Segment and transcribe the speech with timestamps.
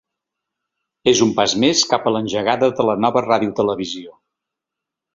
[1.11, 4.19] És un pas més cap a l’engegada de la nova radiotelevisió.